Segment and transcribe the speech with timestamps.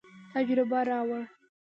[0.33, 1.21] تجربه راوړو.